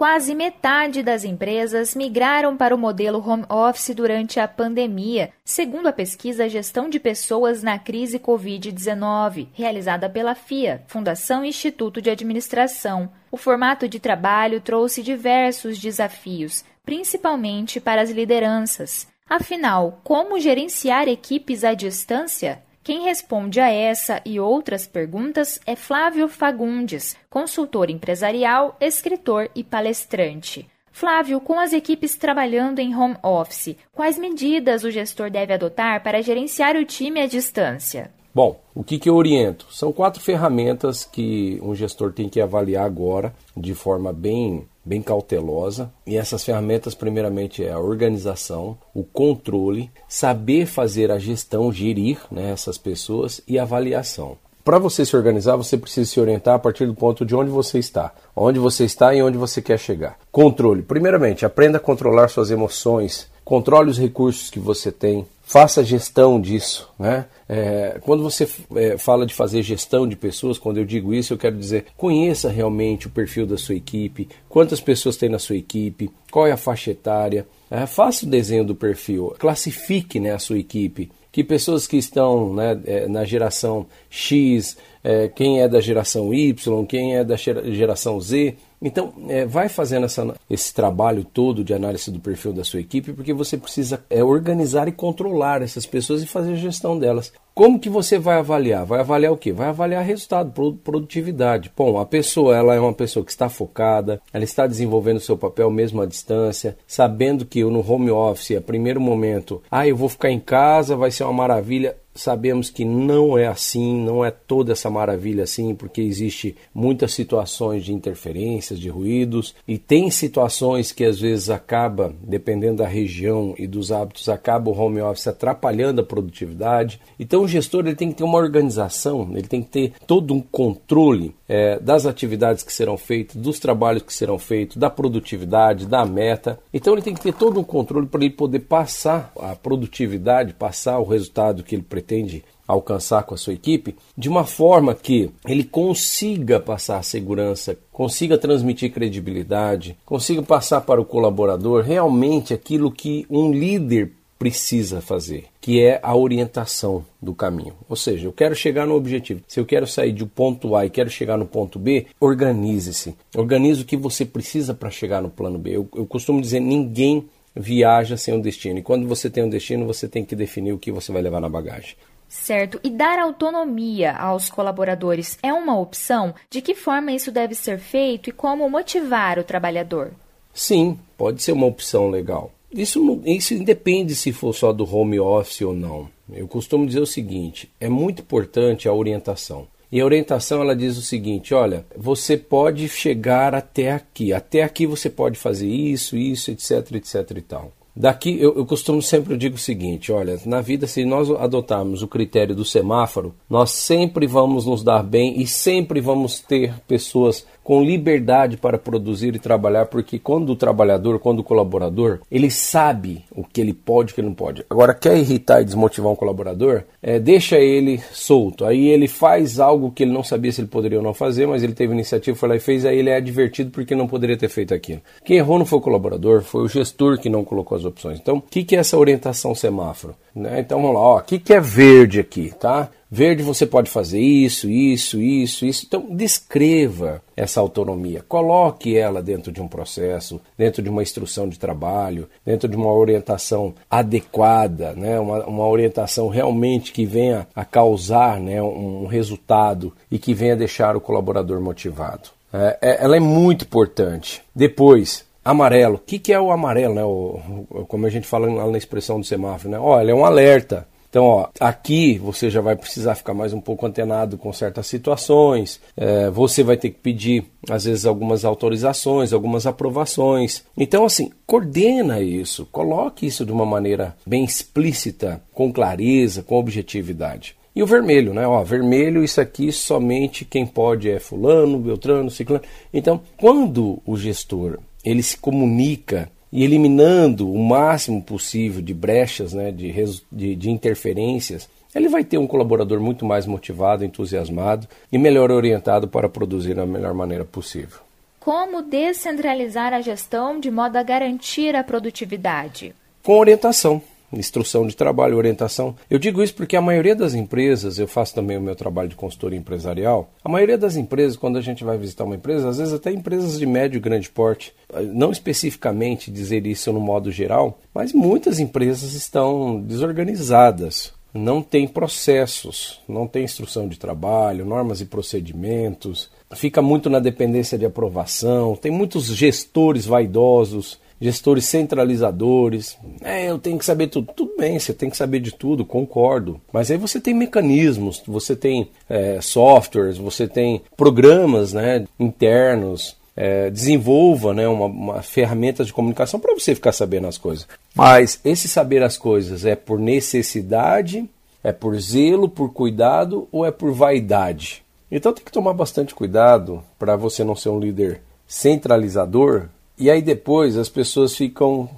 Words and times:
Quase 0.00 0.34
metade 0.34 1.02
das 1.02 1.24
empresas 1.24 1.94
migraram 1.94 2.56
para 2.56 2.74
o 2.74 2.78
modelo 2.78 3.18
home 3.18 3.44
office 3.50 3.94
durante 3.94 4.40
a 4.40 4.48
pandemia, 4.48 5.30
segundo 5.44 5.88
a 5.88 5.92
pesquisa 5.92 6.48
Gestão 6.48 6.88
de 6.88 6.98
Pessoas 6.98 7.62
na 7.62 7.78
Crise 7.78 8.18
Covid-19, 8.18 9.48
realizada 9.52 10.08
pela 10.08 10.34
FIA, 10.34 10.82
Fundação 10.86 11.44
Instituto 11.44 12.00
de 12.00 12.08
Administração. 12.08 13.12
O 13.30 13.36
formato 13.36 13.86
de 13.86 14.00
trabalho 14.00 14.58
trouxe 14.62 15.02
diversos 15.02 15.78
desafios, 15.78 16.64
principalmente 16.82 17.78
para 17.78 18.00
as 18.00 18.08
lideranças. 18.08 19.06
Afinal, 19.28 20.00
como 20.02 20.40
gerenciar 20.40 21.08
equipes 21.08 21.62
à 21.62 21.74
distância? 21.74 22.62
Quem 22.82 23.02
responde 23.02 23.60
a 23.60 23.68
essa 23.68 24.22
e 24.24 24.40
outras 24.40 24.86
perguntas 24.86 25.60
é 25.66 25.76
Flávio 25.76 26.28
Fagundes, 26.28 27.14
consultor 27.28 27.90
empresarial, 27.90 28.74
escritor 28.80 29.50
e 29.54 29.62
palestrante. 29.62 30.66
Flávio, 30.90 31.40
com 31.40 31.60
as 31.60 31.74
equipes 31.74 32.16
trabalhando 32.16 32.78
em 32.78 32.96
home 32.96 33.16
office, 33.22 33.76
quais 33.92 34.18
medidas 34.18 34.82
o 34.82 34.90
gestor 34.90 35.30
deve 35.30 35.52
adotar 35.52 36.02
para 36.02 36.22
gerenciar 36.22 36.74
o 36.74 36.84
time 36.84 37.20
à 37.20 37.26
distância? 37.26 38.10
Bom, 38.34 38.60
o 38.74 38.84
que, 38.84 38.98
que 38.98 39.08
eu 39.08 39.16
oriento? 39.16 39.66
São 39.70 39.92
quatro 39.92 40.22
ferramentas 40.22 41.04
que 41.04 41.58
um 41.62 41.74
gestor 41.74 42.12
tem 42.12 42.28
que 42.28 42.40
avaliar 42.40 42.84
agora 42.84 43.34
de 43.56 43.74
forma 43.74 44.12
bem 44.12 44.68
bem 44.84 45.02
cautelosa. 45.02 45.92
E 46.06 46.16
essas 46.16 46.42
ferramentas, 46.42 46.94
primeiramente, 46.94 47.62
é 47.64 47.70
a 47.70 47.78
organização, 47.78 48.78
o 48.94 49.04
controle, 49.04 49.90
saber 50.08 50.66
fazer 50.66 51.10
a 51.10 51.18
gestão, 51.18 51.72
gerir 51.72 52.18
né, 52.30 52.50
essas 52.50 52.78
pessoas 52.78 53.40
e 53.46 53.58
avaliação. 53.58 54.36
Para 54.64 54.78
você 54.78 55.06
se 55.06 55.16
organizar, 55.16 55.56
você 55.56 55.76
precisa 55.76 56.10
se 56.10 56.20
orientar 56.20 56.54
a 56.54 56.58
partir 56.58 56.86
do 56.86 56.94
ponto 56.94 57.24
de 57.24 57.34
onde 57.34 57.50
você 57.50 57.78
está, 57.78 58.12
onde 58.36 58.58
você 58.58 58.84
está 58.84 59.14
e 59.14 59.22
onde 59.22 59.38
você 59.38 59.62
quer 59.62 59.78
chegar. 59.78 60.18
Controle. 60.30 60.82
Primeiramente, 60.82 61.46
aprenda 61.46 61.78
a 61.78 61.80
controlar 61.80 62.28
suas 62.28 62.50
emoções, 62.50 63.28
controle 63.44 63.90
os 63.90 63.98
recursos 63.98 64.50
que 64.50 64.60
você 64.60 64.92
tem, 64.92 65.26
faça 65.50 65.82
gestão 65.82 66.40
disso. 66.40 66.88
Né? 66.96 67.26
É, 67.48 67.98
quando 68.02 68.22
você 68.22 68.48
é, 68.76 68.96
fala 68.96 69.26
de 69.26 69.34
fazer 69.34 69.64
gestão 69.64 70.06
de 70.06 70.14
pessoas, 70.14 70.58
quando 70.58 70.78
eu 70.78 70.84
digo 70.84 71.12
isso, 71.12 71.34
eu 71.34 71.38
quero 71.38 71.56
dizer 71.56 71.86
conheça 71.96 72.48
realmente 72.48 73.08
o 73.08 73.10
perfil 73.10 73.48
da 73.48 73.58
sua 73.58 73.74
equipe, 73.74 74.28
quantas 74.48 74.80
pessoas 74.80 75.16
tem 75.16 75.28
na 75.28 75.40
sua 75.40 75.56
equipe, 75.56 76.08
qual 76.30 76.46
é 76.46 76.52
a 76.52 76.56
faixa 76.56 76.92
etária, 76.92 77.48
é, 77.68 77.84
faça 77.84 78.24
o 78.24 78.28
desenho 78.28 78.64
do 78.64 78.76
perfil, 78.76 79.34
classifique 79.40 80.20
né, 80.20 80.32
a 80.32 80.38
sua 80.38 80.58
equipe. 80.58 81.10
Que 81.32 81.44
pessoas 81.44 81.86
que 81.86 81.96
estão 81.96 82.54
né, 82.54 82.80
é, 82.84 83.08
na 83.08 83.24
geração 83.24 83.86
X, 84.08 84.76
é, 85.02 85.28
quem 85.28 85.60
é 85.62 85.68
da 85.68 85.80
geração 85.80 86.32
Y, 86.34 86.86
quem 86.86 87.16
é 87.16 87.24
da 87.24 87.36
geração 87.36 88.20
Z, 88.20 88.56
então, 88.82 89.12
é, 89.28 89.44
vai 89.44 89.68
fazendo 89.68 90.06
essa, 90.06 90.34
esse 90.48 90.72
trabalho 90.72 91.22
todo 91.22 91.62
de 91.62 91.74
análise 91.74 92.10
do 92.10 92.18
perfil 92.18 92.52
da 92.52 92.64
sua 92.64 92.80
equipe, 92.80 93.12
porque 93.12 93.32
você 93.32 93.58
precisa 93.58 94.02
é, 94.08 94.24
organizar 94.24 94.88
e 94.88 94.92
controlar 94.92 95.60
essas 95.62 95.84
pessoas 95.84 96.22
e 96.22 96.26
fazer 96.26 96.52
a 96.52 96.56
gestão 96.56 96.98
delas. 96.98 97.32
Como 97.52 97.78
que 97.78 97.90
você 97.90 98.18
vai 98.18 98.38
avaliar? 98.38 98.86
Vai 98.86 99.00
avaliar 99.00 99.32
o 99.32 99.36
quê? 99.36 99.52
Vai 99.52 99.68
avaliar 99.68 100.02
resultado, 100.02 100.78
produtividade. 100.82 101.70
Bom, 101.76 101.98
a 101.98 102.06
pessoa 102.06 102.56
ela 102.56 102.74
é 102.74 102.80
uma 102.80 102.94
pessoa 102.94 103.24
que 103.24 103.30
está 103.30 103.50
focada, 103.50 104.20
ela 104.32 104.44
está 104.44 104.66
desenvolvendo 104.66 105.20
seu 105.20 105.36
papel 105.36 105.70
mesmo 105.70 106.00
à 106.00 106.06
distância, 106.06 106.78
sabendo 106.86 107.44
que 107.44 107.62
no 107.62 107.86
home 107.86 108.10
office, 108.10 108.56
a 108.56 108.62
primeiro 108.62 109.00
momento, 109.00 109.62
ah, 109.70 109.86
eu 109.86 109.96
vou 109.96 110.08
ficar 110.08 110.30
em 110.30 110.40
casa, 110.40 110.96
vai 110.96 111.10
ser 111.10 111.24
uma 111.24 111.34
maravilha 111.34 111.96
sabemos 112.20 112.70
que 112.70 112.84
não 112.84 113.36
é 113.36 113.46
assim, 113.46 114.00
não 114.02 114.24
é 114.24 114.30
toda 114.30 114.72
essa 114.72 114.90
maravilha 114.90 115.44
assim, 115.44 115.74
porque 115.74 116.00
existe 116.00 116.56
muitas 116.74 117.12
situações 117.12 117.84
de 117.84 117.92
interferências, 117.92 118.78
de 118.78 118.88
ruídos, 118.88 119.54
e 119.66 119.78
tem 119.78 120.10
situações 120.10 120.92
que 120.92 121.04
às 121.04 121.20
vezes 121.20 121.50
acaba, 121.50 122.14
dependendo 122.22 122.76
da 122.76 122.86
região 122.86 123.54
e 123.58 123.66
dos 123.66 123.90
hábitos, 123.90 124.28
acaba 124.28 124.70
o 124.70 124.78
home 124.78 125.00
office 125.00 125.26
atrapalhando 125.26 126.00
a 126.00 126.04
produtividade. 126.04 127.00
Então 127.18 127.42
o 127.42 127.48
gestor 127.48 127.86
ele 127.86 127.96
tem 127.96 128.10
que 128.10 128.18
ter 128.18 128.24
uma 128.24 128.38
organização, 128.38 129.30
ele 129.32 129.48
tem 129.48 129.62
que 129.62 129.70
ter 129.70 129.92
todo 130.06 130.34
um 130.34 130.40
controle 130.40 131.34
é, 131.50 131.80
das 131.80 132.06
atividades 132.06 132.62
que 132.62 132.72
serão 132.72 132.96
feitas, 132.96 133.34
dos 133.34 133.58
trabalhos 133.58 134.04
que 134.04 134.14
serão 134.14 134.38
feitos, 134.38 134.76
da 134.76 134.88
produtividade, 134.88 135.84
da 135.84 136.04
meta. 136.04 136.60
Então 136.72 136.92
ele 136.92 137.02
tem 137.02 137.12
que 137.12 137.20
ter 137.20 137.34
todo 137.34 137.58
um 137.58 137.64
controle 137.64 138.06
para 138.06 138.24
ele 138.24 138.32
poder 138.32 138.60
passar 138.60 139.32
a 139.36 139.56
produtividade, 139.56 140.54
passar 140.54 141.00
o 141.00 141.04
resultado 141.04 141.64
que 141.64 141.74
ele 141.74 141.82
pretende 141.82 142.44
alcançar 142.68 143.24
com 143.24 143.34
a 143.34 143.36
sua 143.36 143.52
equipe, 143.52 143.96
de 144.16 144.28
uma 144.28 144.44
forma 144.44 144.94
que 144.94 145.28
ele 145.44 145.64
consiga 145.64 146.60
passar 146.60 147.02
segurança, 147.02 147.76
consiga 147.90 148.38
transmitir 148.38 148.92
credibilidade, 148.92 149.98
consiga 150.06 150.40
passar 150.42 150.82
para 150.82 151.00
o 151.00 151.04
colaborador 151.04 151.82
realmente 151.82 152.54
aquilo 152.54 152.92
que 152.92 153.26
um 153.28 153.50
líder 153.50 154.12
precisa 154.40 155.02
fazer, 155.02 155.44
que 155.60 155.84
é 155.84 156.00
a 156.02 156.16
orientação 156.16 157.04
do 157.20 157.34
caminho. 157.34 157.74
Ou 157.86 157.94
seja, 157.94 158.26
eu 158.26 158.32
quero 158.32 158.54
chegar 158.54 158.86
no 158.86 158.94
objetivo. 158.94 159.42
Se 159.46 159.60
eu 159.60 159.66
quero 159.66 159.86
sair 159.86 160.12
do 160.12 160.26
ponto 160.26 160.74
A 160.74 160.86
e 160.86 160.90
quero 160.90 161.10
chegar 161.10 161.36
no 161.36 161.44
ponto 161.44 161.78
B, 161.78 162.06
organize-se. 162.18 163.14
Organize 163.36 163.82
o 163.82 163.84
que 163.84 163.98
você 163.98 164.24
precisa 164.24 164.72
para 164.72 164.88
chegar 164.88 165.20
no 165.20 165.28
plano 165.28 165.58
B. 165.58 165.76
Eu, 165.76 165.86
eu 165.94 166.06
costumo 166.06 166.40
dizer, 166.40 166.58
ninguém 166.58 167.28
viaja 167.54 168.16
sem 168.16 168.32
um 168.32 168.40
destino. 168.40 168.78
E 168.78 168.82
quando 168.82 169.06
você 169.06 169.28
tem 169.28 169.44
um 169.44 169.50
destino, 169.50 169.86
você 169.86 170.08
tem 170.08 170.24
que 170.24 170.34
definir 170.34 170.72
o 170.72 170.78
que 170.78 170.90
você 170.90 171.12
vai 171.12 171.20
levar 171.20 171.42
na 171.42 171.48
bagagem. 171.48 171.94
Certo. 172.26 172.80
E 172.82 172.88
dar 172.88 173.18
autonomia 173.18 174.16
aos 174.16 174.48
colaboradores 174.48 175.38
é 175.42 175.52
uma 175.52 175.78
opção? 175.78 176.34
De 176.48 176.62
que 176.62 176.74
forma 176.74 177.12
isso 177.12 177.30
deve 177.30 177.54
ser 177.54 177.78
feito 177.78 178.30
e 178.30 178.32
como 178.32 178.70
motivar 178.70 179.38
o 179.38 179.44
trabalhador? 179.44 180.12
Sim, 180.54 180.98
pode 181.18 181.42
ser 181.42 181.52
uma 181.52 181.66
opção 181.66 182.08
legal. 182.08 182.50
Isso, 182.72 183.20
isso 183.24 183.54
independe 183.54 184.14
se 184.14 184.32
for 184.32 184.54
só 184.54 184.72
do 184.72 184.84
home 184.84 185.18
office 185.18 185.62
ou 185.62 185.74
não. 185.74 186.08
Eu 186.32 186.46
costumo 186.46 186.86
dizer 186.86 187.00
o 187.00 187.06
seguinte: 187.06 187.68
é 187.80 187.88
muito 187.88 188.22
importante 188.22 188.88
a 188.88 188.92
orientação. 188.92 189.66
E 189.92 190.00
a 190.00 190.04
orientação 190.04 190.62
ela 190.62 190.76
diz 190.76 190.96
o 190.96 191.02
seguinte: 191.02 191.52
olha, 191.52 191.84
você 191.96 192.36
pode 192.36 192.88
chegar 192.88 193.54
até 193.54 193.90
aqui, 193.90 194.32
até 194.32 194.62
aqui 194.62 194.86
você 194.86 195.10
pode 195.10 195.38
fazer 195.38 195.68
isso, 195.68 196.16
isso, 196.16 196.50
etc, 196.50 196.94
etc 196.94 197.36
e 197.36 197.42
tal. 197.42 197.72
Daqui 197.94 198.40
eu, 198.40 198.56
eu 198.56 198.64
costumo 198.64 199.02
sempre 199.02 199.36
digo 199.36 199.56
o 199.56 199.58
seguinte: 199.58 200.12
olha, 200.12 200.38
na 200.46 200.60
vida, 200.60 200.86
se 200.86 201.04
nós 201.04 201.28
adotarmos 201.28 202.02
o 202.02 202.08
critério 202.08 202.54
do 202.54 202.64
semáforo, 202.64 203.34
nós 203.48 203.72
sempre 203.72 204.28
vamos 204.28 204.64
nos 204.64 204.84
dar 204.84 205.02
bem 205.02 205.40
e 205.40 205.46
sempre 205.46 206.00
vamos 206.00 206.38
ter 206.38 206.72
pessoas 206.86 207.44
com 207.62 207.82
liberdade 207.82 208.56
para 208.56 208.78
produzir 208.78 209.34
e 209.34 209.38
trabalhar, 209.38 209.86
porque 209.86 210.18
quando 210.18 210.50
o 210.50 210.56
trabalhador, 210.56 211.18
quando 211.18 211.40
o 211.40 211.44
colaborador, 211.44 212.20
ele 212.30 212.50
sabe 212.50 213.24
o 213.30 213.44
que 213.44 213.60
ele 213.60 213.72
pode 213.72 214.10
e 214.10 214.12
o 214.12 214.14
que 214.14 214.20
ele 214.20 214.28
não 214.28 214.34
pode. 214.34 214.64
Agora, 214.68 214.94
quer 214.94 215.16
irritar 215.16 215.60
e 215.60 215.64
desmotivar 215.64 216.10
um 216.10 216.16
colaborador? 216.16 216.82
É, 217.02 217.18
deixa 217.18 217.58
ele 217.58 218.00
solto. 218.12 218.64
Aí 218.64 218.88
ele 218.88 219.08
faz 219.08 219.60
algo 219.60 219.90
que 219.90 220.02
ele 220.02 220.12
não 220.12 220.22
sabia 220.22 220.52
se 220.52 220.60
ele 220.60 220.68
poderia 220.68 220.98
ou 220.98 221.04
não 221.04 221.14
fazer, 221.14 221.46
mas 221.46 221.62
ele 221.62 221.72
teve 221.72 221.92
iniciativa, 221.92 222.36
foi 222.36 222.48
lá 222.48 222.56
e 222.56 222.60
fez, 222.60 222.84
aí 222.84 222.98
ele 222.98 223.10
é 223.10 223.16
advertido 223.16 223.70
porque 223.70 223.94
não 223.94 224.06
poderia 224.06 224.36
ter 224.36 224.48
feito 224.48 224.74
aquilo. 224.74 225.00
Quem 225.24 225.36
errou 225.36 225.58
não 225.58 225.66
foi 225.66 225.78
o 225.78 225.82
colaborador, 225.82 226.42
foi 226.42 226.62
o 226.62 226.68
gestor 226.68 227.18
que 227.18 227.28
não 227.28 227.44
colocou 227.44 227.76
as 227.76 227.84
opções. 227.84 228.18
Então, 228.18 228.36
o 228.36 228.42
que, 228.42 228.64
que 228.64 228.76
é 228.76 228.80
essa 228.80 228.98
orientação 228.98 229.54
semáforo? 229.54 230.14
Né? 230.34 230.60
Então 230.60 230.80
vamos 230.80 230.96
lá, 230.96 231.16
o 231.16 231.20
que, 231.22 231.38
que 231.38 231.52
é 231.52 231.60
verde 231.60 232.20
aqui, 232.20 232.52
tá? 232.58 232.88
Verde 233.10 233.42
você 233.42 233.66
pode 233.66 233.90
fazer 233.90 234.20
isso, 234.20 234.70
isso, 234.70 235.20
isso, 235.20 235.66
isso. 235.66 235.84
Então 235.84 236.06
descreva 236.10 237.20
essa 237.36 237.60
autonomia, 237.60 238.24
coloque 238.28 238.96
ela 238.96 239.20
dentro 239.20 239.50
de 239.50 239.60
um 239.60 239.66
processo, 239.66 240.40
dentro 240.56 240.80
de 240.80 240.88
uma 240.88 241.02
instrução 241.02 241.48
de 241.48 241.58
trabalho, 241.58 242.28
dentro 242.46 242.68
de 242.68 242.76
uma 242.76 242.92
orientação 242.92 243.74
adequada, 243.90 244.92
né? 244.92 245.18
uma, 245.18 245.44
uma 245.44 245.66
orientação 245.66 246.28
realmente 246.28 246.92
que 246.92 247.04
venha 247.04 247.48
a 247.54 247.64
causar 247.64 248.38
né? 248.38 248.62
um 248.62 249.06
resultado 249.06 249.92
e 250.08 250.16
que 250.16 250.32
venha 250.32 250.54
deixar 250.54 250.94
o 250.94 251.00
colaborador 251.00 251.60
motivado. 251.60 252.28
É, 252.52 252.78
é 252.80 253.04
ela 253.04 253.16
é 253.16 253.20
muito 253.20 253.64
importante. 253.64 254.40
Depois, 254.54 255.24
amarelo. 255.50 255.96
O 255.96 255.98
que, 255.98 256.18
que 256.18 256.32
é 256.32 256.40
o 256.40 256.50
amarelo, 256.50 256.94
né? 256.94 257.04
O, 257.04 257.84
como 257.88 258.06
a 258.06 258.10
gente 258.10 258.26
fala 258.26 258.48
na 258.70 258.78
expressão 258.78 259.20
do 259.20 259.26
semáforo, 259.26 259.70
né? 259.70 259.78
Olha, 259.78 260.12
é 260.12 260.14
um 260.14 260.24
alerta. 260.24 260.86
Então, 261.10 261.24
ó, 261.24 261.48
aqui 261.58 262.18
você 262.18 262.48
já 262.48 262.60
vai 262.60 262.76
precisar 262.76 263.16
ficar 263.16 263.34
mais 263.34 263.52
um 263.52 263.60
pouco 263.60 263.84
antenado 263.84 264.38
com 264.38 264.52
certas 264.52 264.86
situações. 264.86 265.80
É, 265.96 266.30
você 266.30 266.62
vai 266.62 266.76
ter 266.76 266.90
que 266.90 267.00
pedir, 267.00 267.44
às 267.68 267.84
vezes, 267.84 268.06
algumas 268.06 268.44
autorizações, 268.44 269.32
algumas 269.32 269.66
aprovações. 269.66 270.62
Então, 270.76 271.04
assim, 271.04 271.32
coordena 271.44 272.20
isso, 272.20 272.64
coloque 272.70 273.26
isso 273.26 273.44
de 273.44 273.50
uma 273.50 273.66
maneira 273.66 274.16
bem 274.24 274.44
explícita, 274.44 275.42
com 275.52 275.72
clareza, 275.72 276.44
com 276.44 276.56
objetividade. 276.56 277.56
E 277.74 277.82
o 277.82 277.86
vermelho, 277.86 278.32
né? 278.32 278.46
Ó, 278.46 278.62
vermelho, 278.62 279.24
isso 279.24 279.40
aqui 279.40 279.72
somente 279.72 280.44
quem 280.44 280.64
pode 280.64 281.10
é 281.10 281.18
fulano, 281.18 281.78
beltrano, 281.78 282.30
ciclano. 282.30 282.62
Então, 282.92 283.20
quando 283.36 284.00
o 284.06 284.16
gestor 284.16 284.78
ele 285.04 285.22
se 285.22 285.36
comunica 285.36 286.30
e 286.52 286.64
eliminando 286.64 287.50
o 287.50 287.58
máximo 287.58 288.22
possível 288.22 288.82
de 288.82 288.92
brechas, 288.92 289.52
né, 289.52 289.70
de, 289.70 289.92
de, 290.30 290.56
de 290.56 290.70
interferências, 290.70 291.68
ele 291.94 292.08
vai 292.08 292.24
ter 292.24 292.38
um 292.38 292.46
colaborador 292.46 293.00
muito 293.00 293.24
mais 293.24 293.46
motivado, 293.46 294.04
entusiasmado 294.04 294.86
e 295.10 295.18
melhor 295.18 295.50
orientado 295.50 296.08
para 296.08 296.28
produzir 296.28 296.74
da 296.74 296.86
melhor 296.86 297.14
maneira 297.14 297.44
possível. 297.44 297.98
Como 298.38 298.82
descentralizar 298.82 299.92
a 299.92 300.00
gestão 300.00 300.58
de 300.58 300.70
modo 300.70 300.96
a 300.96 301.02
garantir 301.02 301.76
a 301.76 301.84
produtividade? 301.84 302.94
Com 303.22 303.38
orientação 303.38 304.00
instrução 304.32 304.86
de 304.86 304.96
trabalho, 304.96 305.36
orientação. 305.36 305.96
Eu 306.08 306.18
digo 306.18 306.42
isso 306.42 306.54
porque 306.54 306.76
a 306.76 306.80
maioria 306.80 307.14
das 307.14 307.34
empresas, 307.34 307.98
eu 307.98 308.06
faço 308.06 308.34
também 308.34 308.56
o 308.56 308.60
meu 308.60 308.76
trabalho 308.76 309.08
de 309.08 309.16
consultoria 309.16 309.58
empresarial, 309.58 310.30
a 310.44 310.48
maioria 310.48 310.78
das 310.78 310.96
empresas, 310.96 311.36
quando 311.36 311.58
a 311.58 311.60
gente 311.60 311.84
vai 311.84 311.98
visitar 311.98 312.24
uma 312.24 312.36
empresa, 312.36 312.68
às 312.68 312.78
vezes 312.78 312.94
até 312.94 313.10
empresas 313.10 313.58
de 313.58 313.66
médio 313.66 313.96
e 313.96 314.00
grande 314.00 314.30
porte, 314.30 314.72
não 315.12 315.30
especificamente 315.30 316.30
dizer 316.30 316.66
isso 316.66 316.92
no 316.92 317.00
modo 317.00 317.30
geral, 317.30 317.78
mas 317.94 318.12
muitas 318.12 318.58
empresas 318.58 319.14
estão 319.14 319.80
desorganizadas. 319.80 321.12
Não 321.32 321.62
tem 321.62 321.86
processos, 321.86 323.00
não 323.08 323.24
tem 323.24 323.44
instrução 323.44 323.86
de 323.86 323.96
trabalho, 323.96 324.64
normas 324.64 325.00
e 325.00 325.04
procedimentos, 325.04 326.28
fica 326.56 326.82
muito 326.82 327.08
na 327.08 327.20
dependência 327.20 327.78
de 327.78 327.86
aprovação, 327.86 328.74
tem 328.74 328.90
muitos 328.90 329.26
gestores 329.26 330.04
vaidosos 330.06 330.98
gestores 331.20 331.66
centralizadores. 331.66 332.96
É, 333.20 333.50
eu 333.50 333.58
tenho 333.58 333.78
que 333.78 333.84
saber 333.84 334.06
tudo. 334.06 334.32
Tudo 334.34 334.54
bem, 334.56 334.78
você 334.78 334.94
tem 334.94 335.10
que 335.10 335.16
saber 335.16 335.40
de 335.40 335.52
tudo, 335.52 335.84
concordo. 335.84 336.60
Mas 336.72 336.90
aí 336.90 336.96
você 336.96 337.20
tem 337.20 337.34
mecanismos, 337.34 338.22
você 338.26 338.56
tem 338.56 338.88
é, 339.08 339.40
softwares, 339.40 340.16
você 340.16 340.48
tem 340.48 340.82
programas 340.96 341.72
né, 341.72 342.04
internos. 342.18 343.18
É, 343.36 343.70
desenvolva 343.70 344.52
né, 344.52 344.68
uma, 344.68 344.86
uma 344.86 345.22
ferramenta 345.22 345.82
de 345.82 345.94
comunicação 345.94 346.38
para 346.38 346.52
você 346.52 346.74
ficar 346.74 346.92
sabendo 346.92 347.26
as 347.28 347.38
coisas. 347.38 347.66
Mas 347.94 348.38
esse 348.44 348.68
saber 348.68 349.02
as 349.02 349.16
coisas 349.16 349.64
é 349.64 349.74
por 349.74 349.98
necessidade, 349.98 351.26
é 351.62 351.72
por 351.72 351.98
zelo, 351.98 352.48
por 352.50 352.72
cuidado 352.72 353.48
ou 353.50 353.64
é 353.64 353.70
por 353.70 353.92
vaidade? 353.92 354.82
Então 355.10 355.32
tem 355.32 355.44
que 355.44 355.52
tomar 355.52 355.72
bastante 355.72 356.14
cuidado 356.14 356.82
para 356.98 357.16
você 357.16 357.42
não 357.42 357.56
ser 357.56 357.70
um 357.70 357.80
líder 357.80 358.20
centralizador 358.46 359.68
e 360.00 360.10
aí 360.10 360.22
depois 360.22 360.76
as 360.76 360.88
pessoas 360.88 361.36
ficam 361.36 361.88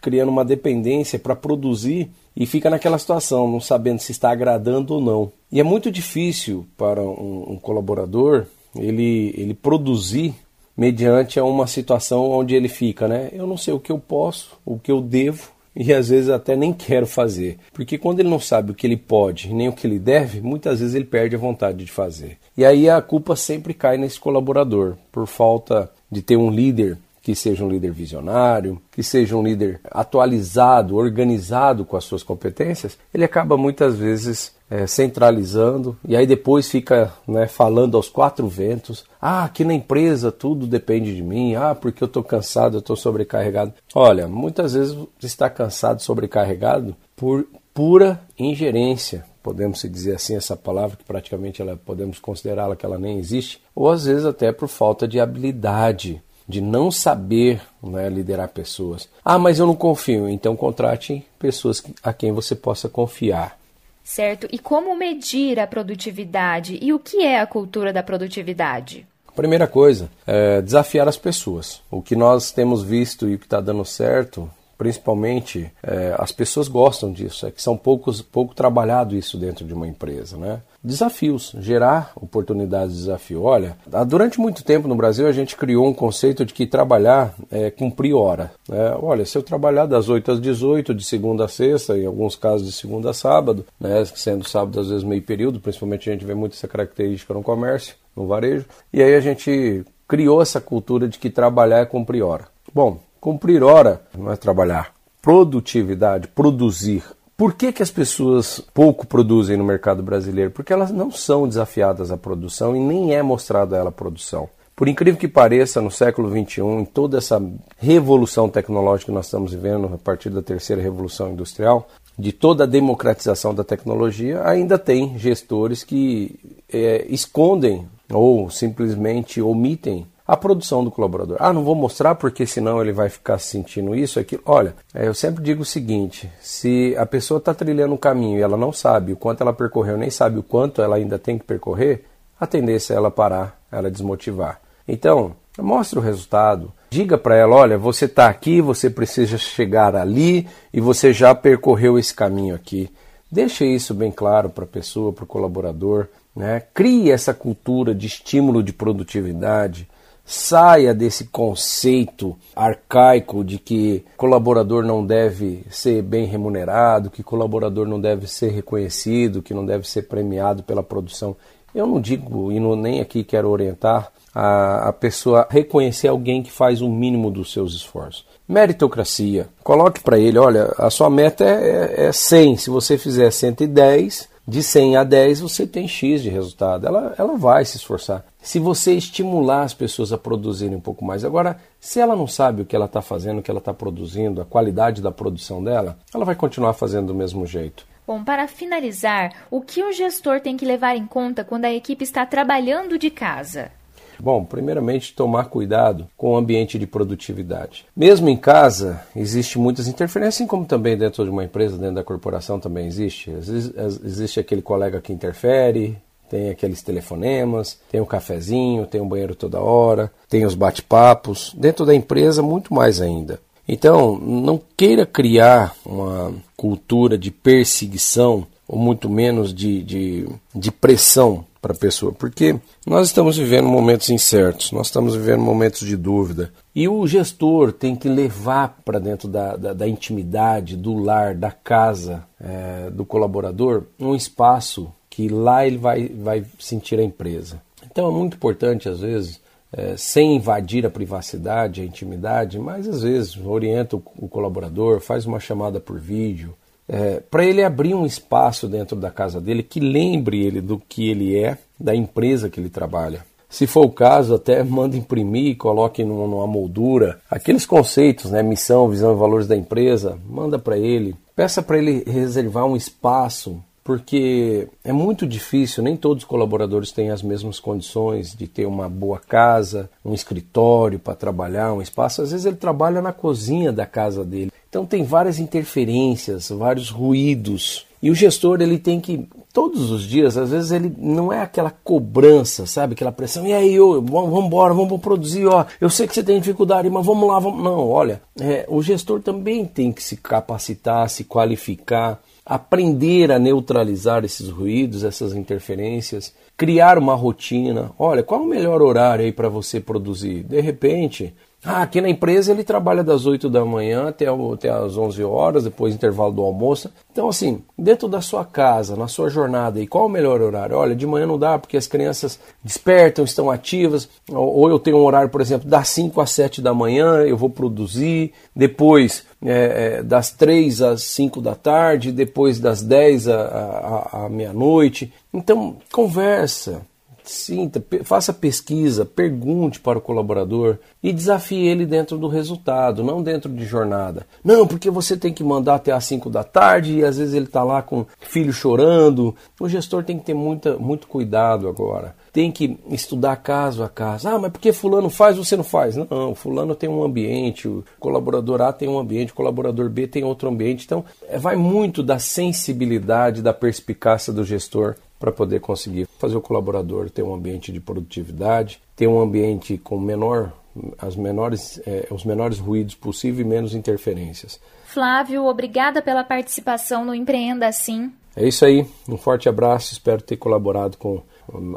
criando 0.00 0.28
uma 0.28 0.44
dependência 0.44 1.18
para 1.18 1.34
produzir 1.34 2.08
e 2.36 2.46
fica 2.46 2.70
naquela 2.70 2.98
situação, 2.98 3.50
não 3.50 3.60
sabendo 3.60 3.98
se 3.98 4.12
está 4.12 4.30
agradando 4.30 4.94
ou 4.94 5.00
não. 5.00 5.32
E 5.50 5.58
é 5.58 5.64
muito 5.64 5.90
difícil 5.90 6.66
para 6.76 7.02
um, 7.02 7.52
um 7.52 7.56
colaborador 7.56 8.46
ele, 8.76 9.34
ele 9.36 9.54
produzir 9.54 10.34
mediante 10.76 11.40
uma 11.40 11.66
situação 11.66 12.30
onde 12.30 12.54
ele 12.54 12.68
fica, 12.68 13.08
né? 13.08 13.30
Eu 13.32 13.46
não 13.46 13.56
sei 13.56 13.74
o 13.74 13.80
que 13.80 13.90
eu 13.90 13.98
posso, 13.98 14.56
o 14.64 14.78
que 14.78 14.92
eu 14.92 15.00
devo 15.00 15.50
e 15.74 15.92
às 15.92 16.08
vezes 16.08 16.30
até 16.30 16.56
nem 16.56 16.72
quero 16.72 17.06
fazer. 17.06 17.58
Porque 17.72 17.98
quando 17.98 18.20
ele 18.20 18.28
não 18.28 18.40
sabe 18.40 18.70
o 18.70 18.74
que 18.74 18.86
ele 18.86 18.96
pode 18.96 19.52
nem 19.52 19.68
o 19.68 19.72
que 19.72 19.86
ele 19.86 19.98
deve, 19.98 20.40
muitas 20.40 20.80
vezes 20.80 20.94
ele 20.94 21.04
perde 21.04 21.34
a 21.34 21.38
vontade 21.38 21.84
de 21.84 21.90
fazer. 21.90 22.38
E 22.56 22.64
aí 22.64 22.88
a 22.88 23.02
culpa 23.02 23.34
sempre 23.34 23.74
cai 23.74 23.96
nesse 23.96 24.20
colaborador, 24.20 24.96
por 25.10 25.26
falta 25.26 25.90
de 26.10 26.22
ter 26.22 26.36
um 26.36 26.50
líder 26.50 26.98
que 27.28 27.34
seja 27.34 27.62
um 27.62 27.68
líder 27.68 27.92
visionário, 27.92 28.80
que 28.90 29.02
seja 29.02 29.36
um 29.36 29.42
líder 29.42 29.82
atualizado, 29.90 30.96
organizado 30.96 31.84
com 31.84 31.94
as 31.94 32.04
suas 32.04 32.22
competências, 32.22 32.96
ele 33.12 33.22
acaba 33.22 33.54
muitas 33.54 33.96
vezes 33.96 34.56
é, 34.70 34.86
centralizando 34.86 35.94
e 36.08 36.16
aí 36.16 36.26
depois 36.26 36.70
fica 36.70 37.12
né, 37.26 37.46
falando 37.46 37.98
aos 37.98 38.08
quatro 38.08 38.48
ventos: 38.48 39.04
ah, 39.20 39.44
aqui 39.44 39.62
na 39.62 39.74
empresa 39.74 40.32
tudo 40.32 40.66
depende 40.66 41.14
de 41.14 41.22
mim, 41.22 41.54
ah, 41.54 41.74
porque 41.74 42.02
eu 42.02 42.06
estou 42.06 42.24
cansado, 42.24 42.78
eu 42.78 42.80
estou 42.80 42.96
sobrecarregado. 42.96 43.74
Olha, 43.94 44.26
muitas 44.26 44.72
vezes 44.72 44.96
está 45.22 45.50
cansado, 45.50 46.00
sobrecarregado 46.00 46.96
por 47.14 47.46
pura 47.74 48.22
ingerência, 48.38 49.22
podemos 49.42 49.82
dizer 49.82 50.14
assim 50.14 50.34
essa 50.34 50.56
palavra 50.56 50.96
que 50.96 51.04
praticamente 51.04 51.60
ela 51.60 51.76
podemos 51.76 52.18
considerá-la 52.18 52.74
que 52.74 52.86
ela 52.86 52.98
nem 52.98 53.18
existe, 53.18 53.62
ou 53.74 53.90
às 53.90 54.06
vezes 54.06 54.24
até 54.24 54.50
por 54.50 54.66
falta 54.66 55.06
de 55.06 55.20
habilidade 55.20 56.22
de 56.48 56.60
não 56.60 56.90
saber 56.90 57.60
né, 57.82 58.08
liderar 58.08 58.48
pessoas. 58.48 59.08
Ah, 59.24 59.38
mas 59.38 59.58
eu 59.58 59.66
não 59.66 59.76
confio. 59.76 60.28
Então 60.28 60.56
contrate 60.56 61.24
pessoas 61.38 61.82
a 62.02 62.12
quem 62.12 62.32
você 62.32 62.54
possa 62.54 62.88
confiar. 62.88 63.58
Certo. 64.02 64.48
E 64.50 64.58
como 64.58 64.96
medir 64.96 65.60
a 65.60 65.66
produtividade? 65.66 66.78
E 66.80 66.94
o 66.94 66.98
que 66.98 67.18
é 67.18 67.38
a 67.38 67.46
cultura 67.46 67.92
da 67.92 68.02
produtividade? 68.02 69.06
Primeira 69.36 69.66
coisa, 69.66 70.10
é 70.26 70.62
desafiar 70.62 71.06
as 71.06 71.18
pessoas. 71.18 71.82
O 71.90 72.00
que 72.00 72.16
nós 72.16 72.50
temos 72.50 72.82
visto 72.82 73.28
e 73.28 73.34
o 73.34 73.38
que 73.38 73.44
está 73.44 73.60
dando 73.60 73.84
certo 73.84 74.50
principalmente 74.78 75.70
é, 75.82 76.14
as 76.16 76.30
pessoas 76.30 76.68
gostam 76.68 77.12
disso, 77.12 77.44
é 77.46 77.50
que 77.50 77.60
são 77.60 77.76
poucos, 77.76 78.22
pouco 78.22 78.54
trabalhado 78.54 79.16
isso 79.16 79.36
dentro 79.36 79.64
de 79.64 79.74
uma 79.74 79.88
empresa, 79.88 80.36
né? 80.36 80.60
Desafios, 80.82 81.52
gerar 81.58 82.12
oportunidades 82.14 82.94
de 82.94 83.00
desafio. 83.00 83.42
Olha, 83.42 83.76
durante 84.06 84.40
muito 84.40 84.62
tempo 84.62 84.86
no 84.86 84.94
Brasil 84.94 85.26
a 85.26 85.32
gente 85.32 85.56
criou 85.56 85.88
um 85.88 85.92
conceito 85.92 86.44
de 86.44 86.54
que 86.54 86.66
trabalhar 86.66 87.34
é 87.50 87.68
cumprir 87.68 88.14
hora. 88.14 88.52
Né? 88.68 88.96
Olha, 89.02 89.26
se 89.26 89.36
eu 89.36 89.42
trabalhar 89.42 89.86
das 89.86 90.08
8 90.08 90.32
às 90.32 90.40
18, 90.40 90.94
de 90.94 91.04
segunda 91.04 91.46
a 91.46 91.48
sexta, 91.48 91.98
em 91.98 92.06
alguns 92.06 92.36
casos 92.36 92.64
de 92.68 92.72
segunda 92.72 93.10
a 93.10 93.12
sábado, 93.12 93.66
né? 93.80 94.04
sendo 94.04 94.48
sábado 94.48 94.78
às 94.78 94.88
vezes 94.88 95.02
meio 95.02 95.20
período, 95.20 95.58
principalmente 95.58 96.08
a 96.08 96.12
gente 96.12 96.24
vê 96.24 96.34
muito 96.34 96.52
essa 96.52 96.68
característica 96.68 97.34
no 97.34 97.42
comércio, 97.42 97.96
no 98.16 98.28
varejo, 98.28 98.64
e 98.92 99.02
aí 99.02 99.16
a 99.16 99.20
gente 99.20 99.84
criou 100.06 100.40
essa 100.40 100.60
cultura 100.60 101.08
de 101.08 101.18
que 101.18 101.28
trabalhar 101.28 101.80
é 101.80 101.86
cumprir 101.86 102.22
hora. 102.22 102.46
Bom, 102.72 103.00
Cumprir 103.20 103.62
hora 103.62 104.02
não 104.16 104.30
é 104.30 104.36
trabalhar. 104.36 104.92
Produtividade, 105.20 106.28
produzir. 106.28 107.02
Por 107.36 107.54
que, 107.54 107.72
que 107.72 107.82
as 107.82 107.90
pessoas 107.90 108.60
pouco 108.72 109.06
produzem 109.06 109.56
no 109.56 109.64
mercado 109.64 110.02
brasileiro? 110.02 110.50
Porque 110.50 110.72
elas 110.72 110.90
não 110.90 111.10
são 111.10 111.46
desafiadas 111.46 112.10
à 112.10 112.16
produção 112.16 112.76
e 112.76 112.80
nem 112.80 113.14
é 113.14 113.22
mostrada 113.22 113.76
a 113.76 113.78
ela 113.78 113.88
a 113.90 113.92
produção. 113.92 114.48
Por 114.74 114.86
incrível 114.86 115.18
que 115.18 115.26
pareça, 115.26 115.80
no 115.80 115.90
século 115.90 116.30
XXI, 116.30 116.62
em 116.62 116.84
toda 116.84 117.18
essa 117.18 117.42
revolução 117.76 118.48
tecnológica 118.48 119.10
que 119.10 119.14
nós 119.14 119.26
estamos 119.26 119.52
vivendo 119.52 119.90
a 119.92 119.98
partir 119.98 120.30
da 120.30 120.40
terceira 120.40 120.80
revolução 120.80 121.32
industrial, 121.32 121.88
de 122.16 122.30
toda 122.30 122.62
a 122.62 122.66
democratização 122.66 123.52
da 123.52 123.64
tecnologia, 123.64 124.40
ainda 124.44 124.78
tem 124.78 125.18
gestores 125.18 125.82
que 125.82 126.38
é, 126.72 127.06
escondem 127.08 127.88
ou 128.12 128.50
simplesmente 128.50 129.42
omitem 129.42 130.06
a 130.28 130.36
produção 130.36 130.84
do 130.84 130.90
colaborador. 130.90 131.38
Ah, 131.40 131.54
não 131.54 131.64
vou 131.64 131.74
mostrar 131.74 132.14
porque 132.14 132.44
senão 132.44 132.82
ele 132.82 132.92
vai 132.92 133.08
ficar 133.08 133.38
sentindo 133.38 133.96
isso, 133.96 134.20
aquilo. 134.20 134.42
Olha, 134.44 134.76
é, 134.92 135.08
eu 135.08 135.14
sempre 135.14 135.42
digo 135.42 135.62
o 135.62 135.64
seguinte: 135.64 136.30
se 136.38 136.94
a 136.98 137.06
pessoa 137.06 137.38
está 137.38 137.54
trilhando 137.54 137.94
um 137.94 137.96
caminho 137.96 138.38
e 138.38 138.42
ela 138.42 138.58
não 138.58 138.70
sabe 138.70 139.14
o 139.14 139.16
quanto 139.16 139.40
ela 139.40 139.54
percorreu, 139.54 139.96
nem 139.96 140.10
sabe 140.10 140.38
o 140.38 140.42
quanto 140.42 140.82
ela 140.82 140.96
ainda 140.96 141.18
tem 141.18 141.38
que 141.38 141.44
percorrer, 141.44 142.04
a 142.38 142.46
tendência 142.46 142.92
é 142.92 142.96
ela 142.96 143.10
parar, 143.10 143.58
ela 143.72 143.90
desmotivar. 143.90 144.60
Então, 144.86 145.34
mostre 145.58 145.98
o 145.98 146.02
resultado. 146.02 146.70
Diga 146.90 147.16
para 147.16 147.34
ela: 147.34 147.56
olha, 147.56 147.78
você 147.78 148.04
está 148.04 148.28
aqui, 148.28 148.60
você 148.60 148.90
precisa 148.90 149.38
chegar 149.38 149.96
ali 149.96 150.46
e 150.74 150.78
você 150.78 151.10
já 151.10 151.34
percorreu 151.34 151.98
esse 151.98 152.12
caminho 152.12 152.54
aqui. 152.54 152.90
Deixe 153.32 153.64
isso 153.64 153.94
bem 153.94 154.10
claro 154.10 154.50
para 154.50 154.64
a 154.64 154.68
pessoa, 154.68 155.10
para 155.10 155.24
o 155.24 155.26
colaborador. 155.26 156.06
Né? 156.36 156.62
Crie 156.74 157.10
essa 157.10 157.32
cultura 157.32 157.94
de 157.94 158.06
estímulo 158.06 158.62
de 158.62 158.72
produtividade 158.74 159.88
saia 160.28 160.92
desse 160.92 161.24
conceito 161.24 162.36
arcaico 162.54 163.42
de 163.42 163.58
que 163.58 164.04
colaborador 164.14 164.84
não 164.84 165.04
deve 165.04 165.64
ser 165.70 166.02
bem 166.02 166.26
remunerado, 166.26 167.08
que 167.08 167.22
colaborador 167.22 167.88
não 167.88 167.98
deve 167.98 168.26
ser 168.26 168.50
reconhecido, 168.50 169.40
que 169.40 169.54
não 169.54 169.64
deve 169.64 169.88
ser 169.88 170.02
premiado 170.02 170.62
pela 170.62 170.82
produção. 170.82 171.34
Eu 171.74 171.86
não 171.86 171.98
digo 171.98 172.52
e 172.52 172.60
não, 172.60 172.76
nem 172.76 173.00
aqui 173.00 173.24
quero 173.24 173.48
orientar 173.48 174.12
a, 174.34 174.90
a 174.90 174.92
pessoa 174.92 175.40
a 175.40 175.46
reconhecer 175.50 176.08
alguém 176.08 176.42
que 176.42 176.52
faz 176.52 176.82
o 176.82 176.90
mínimo 176.90 177.30
dos 177.30 177.50
seus 177.50 177.74
esforços. 177.74 178.26
Meritocracia. 178.46 179.48
Coloque 179.64 180.02
para 180.02 180.18
ele, 180.18 180.38
olha, 180.38 180.74
a 180.76 180.90
sua 180.90 181.08
meta 181.08 181.42
é, 181.42 182.04
é, 182.04 182.06
é 182.08 182.12
100. 182.12 182.58
Se 182.58 182.68
você 182.70 182.98
fizer 182.98 183.30
110, 183.30 184.28
de 184.48 184.62
100 184.62 184.96
a 184.96 185.04
10 185.04 185.40
você 185.40 185.66
tem 185.66 185.86
X 185.86 186.22
de 186.22 186.30
resultado. 186.30 186.86
Ela, 186.86 187.14
ela 187.18 187.36
vai 187.36 187.66
se 187.66 187.76
esforçar. 187.76 188.24
Se 188.40 188.58
você 188.58 188.94
estimular 188.94 189.62
as 189.62 189.74
pessoas 189.74 190.10
a 190.10 190.16
produzirem 190.16 190.74
um 190.74 190.80
pouco 190.80 191.04
mais. 191.04 191.22
Agora, 191.22 191.60
se 191.78 192.00
ela 192.00 192.16
não 192.16 192.26
sabe 192.26 192.62
o 192.62 192.64
que 192.64 192.74
ela 192.74 192.86
está 192.86 193.02
fazendo, 193.02 193.40
o 193.40 193.42
que 193.42 193.50
ela 193.50 193.58
está 193.58 193.74
produzindo, 193.74 194.40
a 194.40 194.46
qualidade 194.46 195.02
da 195.02 195.12
produção 195.12 195.62
dela, 195.62 195.98
ela 196.14 196.24
vai 196.24 196.34
continuar 196.34 196.72
fazendo 196.72 197.08
do 197.08 197.14
mesmo 197.14 197.44
jeito. 197.46 197.86
Bom, 198.06 198.24
para 198.24 198.48
finalizar, 198.48 199.34
o 199.50 199.60
que 199.60 199.84
o 199.84 199.92
gestor 199.92 200.40
tem 200.40 200.56
que 200.56 200.64
levar 200.64 200.96
em 200.96 201.06
conta 201.06 201.44
quando 201.44 201.66
a 201.66 201.72
equipe 201.74 202.02
está 202.02 202.24
trabalhando 202.24 202.98
de 202.98 203.10
casa? 203.10 203.70
Bom, 204.20 204.44
primeiramente 204.44 205.14
tomar 205.14 205.44
cuidado 205.44 206.06
com 206.16 206.32
o 206.32 206.36
ambiente 206.36 206.78
de 206.78 206.86
produtividade. 206.86 207.84
Mesmo 207.96 208.28
em 208.28 208.36
casa, 208.36 209.00
existe 209.14 209.58
muitas 209.58 209.86
interferências, 209.86 210.36
assim 210.36 210.46
como 210.46 210.64
também 210.64 210.96
dentro 210.96 211.24
de 211.24 211.30
uma 211.30 211.44
empresa, 211.44 211.78
dentro 211.78 211.96
da 211.96 212.04
corporação 212.04 212.58
também 212.58 212.86
existe. 212.86 213.30
Às 213.30 213.48
vezes, 213.48 213.72
existe 214.04 214.40
aquele 214.40 214.62
colega 214.62 215.00
que 215.00 215.12
interfere, 215.12 215.96
tem 216.28 216.50
aqueles 216.50 216.82
telefonemas, 216.82 217.78
tem 217.90 218.00
o 218.00 218.04
um 218.04 218.06
cafezinho, 218.06 218.86
tem 218.86 219.00
um 219.00 219.08
banheiro 219.08 219.34
toda 219.34 219.60
hora, 219.60 220.12
tem 220.28 220.44
os 220.44 220.54
bate-papos. 220.54 221.54
Dentro 221.56 221.86
da 221.86 221.94
empresa, 221.94 222.42
muito 222.42 222.74
mais 222.74 223.00
ainda. 223.00 223.40
Então, 223.66 224.18
não 224.18 224.60
queira 224.76 225.04
criar 225.04 225.74
uma 225.84 226.32
cultura 226.56 227.18
de 227.18 227.30
perseguição 227.30 228.46
ou 228.66 228.78
muito 228.78 229.08
menos 229.08 229.54
de, 229.54 229.82
de, 229.82 230.28
de 230.54 230.70
pressão 230.70 231.44
para 231.60 231.72
a 231.72 231.78
pessoa, 231.78 232.12
porque 232.12 232.56
nós 232.86 233.08
estamos 233.08 233.36
vivendo 233.36 233.66
momentos 233.66 234.10
incertos, 234.10 234.72
nós 234.72 234.86
estamos 234.86 235.16
vivendo 235.16 235.40
momentos 235.40 235.86
de 235.86 235.96
dúvida. 235.96 236.52
E 236.74 236.88
o 236.88 237.06
gestor 237.06 237.72
tem 237.72 237.96
que 237.96 238.08
levar 238.08 238.80
para 238.84 238.98
dentro 238.98 239.28
da, 239.28 239.56
da, 239.56 239.72
da, 239.72 239.88
intimidade, 239.88 240.76
do 240.76 240.94
lar, 240.94 241.34
da 241.34 241.50
casa 241.50 242.24
é, 242.40 242.90
do 242.90 243.04
colaborador, 243.04 243.84
um 243.98 244.14
espaço 244.14 244.92
que 245.10 245.28
lá 245.28 245.66
ele 245.66 245.78
vai, 245.78 246.08
vai 246.08 246.44
sentir 246.58 247.00
a 247.00 247.02
empresa. 247.02 247.60
Então 247.90 248.08
é 248.08 248.12
muito 248.12 248.36
importante, 248.36 248.88
às 248.88 249.00
vezes, 249.00 249.40
é, 249.72 249.96
sem 249.96 250.36
invadir 250.36 250.86
a 250.86 250.90
privacidade, 250.90 251.80
a 251.80 251.84
intimidade, 251.84 252.58
mas 252.58 252.88
às 252.88 253.02
vezes 253.02 253.36
orienta 253.36 253.96
o, 253.96 254.02
o 254.16 254.28
colaborador, 254.28 255.00
faz 255.00 255.26
uma 255.26 255.40
chamada 255.40 255.80
por 255.80 255.98
vídeo, 255.98 256.54
é, 256.88 257.20
para 257.30 257.44
ele 257.44 257.62
abrir 257.62 257.94
um 257.94 258.06
espaço 258.06 258.66
dentro 258.66 258.96
da 258.96 259.10
casa 259.10 259.40
dele 259.40 259.62
que 259.62 259.78
lembre 259.78 260.44
ele 260.44 260.60
do 260.60 260.78
que 260.78 261.10
ele 261.10 261.36
é, 261.38 261.58
da 261.78 261.94
empresa 261.94 262.48
que 262.48 262.58
ele 262.58 262.70
trabalha. 262.70 263.24
Se 263.48 263.66
for 263.66 263.86
o 263.86 263.90
caso, 263.90 264.34
até 264.34 264.62
manda 264.62 264.96
imprimir, 264.96 265.56
coloque 265.56 266.04
numa 266.04 266.46
moldura 266.46 267.18
aqueles 267.30 267.64
conceitos, 267.64 268.30
né, 268.30 268.42
missão, 268.42 268.88
visão 268.88 269.12
e 269.12 269.18
valores 269.18 269.46
da 269.46 269.56
empresa, 269.56 270.18
manda 270.28 270.58
para 270.58 270.76
ele. 270.76 271.16
Peça 271.34 271.62
para 271.62 271.78
ele 271.78 272.04
reservar 272.06 272.66
um 272.66 272.76
espaço, 272.76 273.62
porque 273.82 274.68
é 274.84 274.92
muito 274.92 275.26
difícil, 275.26 275.82
nem 275.82 275.96
todos 275.96 276.24
os 276.24 276.28
colaboradores 276.28 276.92
têm 276.92 277.10
as 277.10 277.22
mesmas 277.22 277.58
condições 277.58 278.34
de 278.36 278.46
ter 278.46 278.66
uma 278.66 278.86
boa 278.86 279.18
casa, 279.18 279.88
um 280.04 280.12
escritório 280.12 280.98
para 280.98 281.14
trabalhar, 281.14 281.72
um 281.72 281.80
espaço. 281.80 282.20
Às 282.20 282.32
vezes 282.32 282.44
ele 282.44 282.56
trabalha 282.56 283.00
na 283.00 283.14
cozinha 283.14 283.72
da 283.72 283.86
casa 283.86 284.26
dele. 284.26 284.52
Então 284.68 284.84
tem 284.84 285.02
várias 285.02 285.38
interferências, 285.38 286.50
vários 286.50 286.90
ruídos. 286.90 287.86
E 288.02 288.10
o 288.10 288.14
gestor 288.14 288.60
ele 288.60 288.78
tem 288.78 289.00
que 289.00 289.28
todos 289.52 289.90
os 289.90 290.04
dias, 290.04 290.36
às 290.36 290.50
vezes 290.50 290.70
ele 290.70 290.94
não 290.96 291.32
é 291.32 291.40
aquela 291.40 291.70
cobrança, 291.70 292.64
sabe, 292.64 292.92
aquela 292.92 293.10
pressão. 293.10 293.44
E 293.44 293.52
aí, 293.52 293.76
vamos 293.76 294.44
embora, 294.44 294.72
vamos 294.72 295.00
produzir, 295.00 295.46
ó. 295.46 295.64
Eu 295.80 295.90
sei 295.90 296.06
que 296.06 296.14
você 296.14 296.22
tem 296.22 296.38
dificuldade, 296.38 296.88
mas 296.88 297.04
vamos 297.04 297.28
lá, 297.28 297.40
vamos. 297.40 297.64
Não, 297.64 297.88
olha, 297.88 298.22
é, 298.40 298.64
o 298.68 298.80
gestor 298.82 299.20
também 299.20 299.64
tem 299.64 299.90
que 299.90 300.02
se 300.02 300.16
capacitar, 300.16 301.08
se 301.08 301.24
qualificar, 301.24 302.20
aprender 302.46 303.32
a 303.32 303.38
neutralizar 303.38 304.24
esses 304.24 304.48
ruídos, 304.48 305.02
essas 305.02 305.34
interferências, 305.34 306.32
criar 306.56 306.96
uma 306.96 307.14
rotina. 307.14 307.90
Olha, 307.98 308.22
qual 308.22 308.42
é 308.42 308.44
o 308.44 308.48
melhor 308.48 308.80
horário 308.80 309.24
aí 309.24 309.32
para 309.32 309.48
você 309.48 309.80
produzir? 309.80 310.44
De 310.44 310.60
repente, 310.60 311.34
ah, 311.64 311.82
aqui 311.82 312.00
na 312.00 312.08
empresa 312.08 312.52
ele 312.52 312.62
trabalha 312.62 313.02
das 313.02 313.26
8 313.26 313.50
da 313.50 313.64
manhã 313.64 314.08
até, 314.08 314.26
até 314.28 314.70
as 314.70 314.96
11 314.96 315.24
horas, 315.24 315.64
depois 315.64 315.92
intervalo 315.92 316.32
do 316.32 316.42
almoço. 316.42 316.88
Então, 317.10 317.28
assim, 317.28 317.64
dentro 317.76 318.08
da 318.08 318.20
sua 318.20 318.44
casa, 318.44 318.94
na 318.94 319.08
sua 319.08 319.28
jornada, 319.28 319.80
e 319.80 319.86
qual 319.86 320.06
o 320.06 320.08
melhor 320.08 320.40
horário? 320.40 320.76
Olha, 320.76 320.94
de 320.94 321.04
manhã 321.04 321.26
não 321.26 321.36
dá 321.36 321.58
porque 321.58 321.76
as 321.76 321.88
crianças 321.88 322.38
despertam, 322.62 323.24
estão 323.24 323.50
ativas. 323.50 324.08
Ou 324.30 324.70
eu 324.70 324.78
tenho 324.78 324.98
um 324.98 325.04
horário, 325.04 325.28
por 325.30 325.40
exemplo, 325.40 325.68
das 325.68 325.88
5 325.88 326.20
às 326.20 326.30
7 326.30 326.62
da 326.62 326.72
manhã, 326.72 327.22
eu 327.22 327.36
vou 327.36 327.50
produzir. 327.50 328.32
Depois, 328.54 329.24
é, 329.44 329.98
é, 329.98 330.02
das 330.04 330.30
3 330.30 330.80
às 330.80 331.02
5 331.02 331.40
da 331.40 331.56
tarde, 331.56 332.12
depois 332.12 332.60
das 332.60 332.82
10 332.82 333.26
à 333.28 334.28
meia-noite. 334.30 335.12
Então, 335.34 335.76
conversa, 335.90 336.82
Sinta, 337.30 337.84
faça 338.04 338.32
pesquisa, 338.32 339.04
pergunte 339.04 339.78
para 339.78 339.98
o 339.98 340.00
colaborador 340.00 340.78
e 341.02 341.12
desafie 341.12 341.66
ele 341.66 341.84
dentro 341.84 342.16
do 342.16 342.26
resultado, 342.26 343.04
não 343.04 343.22
dentro 343.22 343.52
de 343.52 343.66
jornada. 343.66 344.26
Não, 344.42 344.66
porque 344.66 344.90
você 344.90 345.14
tem 345.14 345.30
que 345.30 345.44
mandar 345.44 345.74
até 345.74 345.92
às 345.92 346.06
5 346.06 346.30
da 346.30 346.42
tarde 346.42 346.94
e 346.94 347.04
às 347.04 347.18
vezes 347.18 347.34
ele 347.34 347.44
está 347.44 347.62
lá 347.62 347.82
com 347.82 348.06
filho 348.18 348.50
chorando. 348.50 349.36
O 349.60 349.68
gestor 349.68 350.02
tem 350.04 350.18
que 350.18 350.24
ter 350.24 350.32
muita, 350.32 350.78
muito 350.78 351.06
cuidado 351.06 351.68
agora. 351.68 352.16
Tem 352.32 352.50
que 352.50 352.78
estudar 352.88 353.36
caso 353.36 353.82
a 353.82 353.90
caso. 353.90 354.26
Ah, 354.26 354.38
mas 354.38 354.50
porque 354.50 354.72
fulano 354.72 355.10
faz, 355.10 355.36
você 355.36 355.54
não 355.54 355.64
faz? 355.64 355.96
Não, 355.96 356.34
fulano 356.34 356.74
tem 356.74 356.88
um 356.88 357.02
ambiente, 357.02 357.68
o 357.68 357.84
colaborador 358.00 358.62
A 358.62 358.72
tem 358.72 358.88
um 358.88 358.98
ambiente, 358.98 359.32
o 359.32 359.36
colaborador 359.36 359.90
B 359.90 360.06
tem 360.06 360.24
outro 360.24 360.48
ambiente. 360.48 360.86
Então, 360.86 361.04
é, 361.28 361.38
vai 361.38 361.56
muito 361.56 362.02
da 362.02 362.18
sensibilidade, 362.18 363.42
da 363.42 363.52
perspicácia 363.52 364.32
do 364.32 364.44
gestor 364.44 364.96
para 365.18 365.32
poder 365.32 365.60
conseguir 365.60 366.06
fazer 366.18 366.36
o 366.36 366.40
colaborador 366.40 367.10
ter 367.10 367.22
um 367.22 367.34
ambiente 367.34 367.72
de 367.72 367.80
produtividade, 367.80 368.80
ter 368.94 369.06
um 369.06 369.20
ambiente 369.20 369.76
com 369.78 369.98
menor, 369.98 370.52
as 370.98 371.16
menores, 371.16 371.80
é, 371.86 372.06
os 372.10 372.24
menores 372.24 372.58
ruídos 372.58 372.94
possível 372.94 373.44
e 373.44 373.48
menos 373.48 373.74
interferências. 373.74 374.60
Flávio, 374.84 375.44
obrigada 375.44 376.00
pela 376.00 376.24
participação 376.24 377.04
no 377.04 377.14
Empreenda 377.14 377.66
Assim. 377.66 378.12
É 378.36 378.46
isso 378.46 378.64
aí, 378.64 378.86
um 379.08 379.16
forte 379.16 379.48
abraço, 379.48 379.92
espero 379.92 380.22
ter 380.22 380.36
colaborado 380.36 380.96
com 380.96 381.22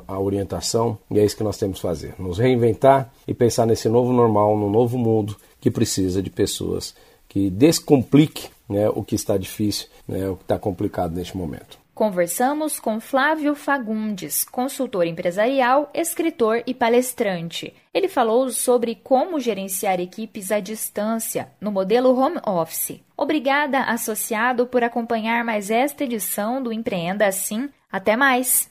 a 0.07 0.19
orientação 0.19 0.97
e 1.09 1.17
é 1.17 1.25
isso 1.25 1.35
que 1.35 1.43
nós 1.43 1.57
temos 1.57 1.77
que 1.77 1.81
fazer, 1.81 2.13
nos 2.19 2.37
reinventar 2.37 3.11
e 3.27 3.33
pensar 3.33 3.65
nesse 3.65 3.89
novo 3.89 4.13
normal, 4.13 4.55
no 4.57 4.69
novo 4.69 4.97
mundo 4.97 5.35
que 5.59 5.71
precisa 5.71 6.21
de 6.21 6.29
pessoas 6.29 6.93
que 7.27 7.49
descomplique 7.49 8.49
né, 8.67 8.89
o 8.89 9.03
que 9.03 9.15
está 9.15 9.37
difícil, 9.37 9.87
né, 10.07 10.29
o 10.29 10.35
que 10.35 10.43
está 10.43 10.59
complicado 10.59 11.15
neste 11.15 11.35
momento. 11.35 11.80
Conversamos 12.01 12.79
com 12.79 12.99
Flávio 12.99 13.53
Fagundes, 13.53 14.43
consultor 14.43 15.05
empresarial, 15.05 15.87
escritor 15.93 16.63
e 16.65 16.73
palestrante. 16.73 17.75
Ele 17.93 18.07
falou 18.07 18.49
sobre 18.49 18.95
como 18.95 19.39
gerenciar 19.39 19.99
equipes 19.99 20.51
à 20.51 20.59
distância 20.59 21.51
no 21.61 21.71
modelo 21.71 22.19
home 22.19 22.39
office. 22.43 22.99
Obrigada, 23.15 23.83
associado, 23.83 24.65
por 24.65 24.83
acompanhar 24.83 25.43
mais 25.43 25.69
esta 25.69 26.03
edição 26.03 26.59
do 26.59 26.73
Empreenda 26.73 27.27
Assim. 27.27 27.69
Até 27.91 28.17
mais! 28.17 28.67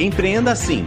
Empreenda 0.00 0.52
Assim 0.52 0.86